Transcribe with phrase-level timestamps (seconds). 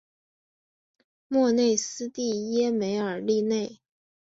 [1.27, 3.79] 莫内斯蒂耶梅尔利内。